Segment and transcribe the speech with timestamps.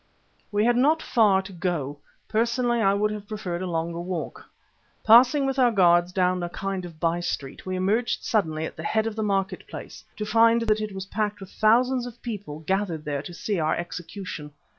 [0.51, 4.43] We had not far to go; personally I could have preferred a longer walk.
[5.03, 8.81] Passing with our guards down a kind of by street, we emerged suddenly at the
[8.81, 12.61] head of the market place, to find that it was packed with thousands of people
[12.61, 14.49] gathered there to see our execution.